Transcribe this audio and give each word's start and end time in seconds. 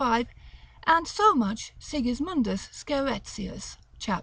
5; 0.01 0.27
and 0.87 1.07
so 1.07 1.35
much 1.35 1.73
Sigismundus 1.77 2.69
Scheretzius, 2.73 3.77
cap. 3.99 4.19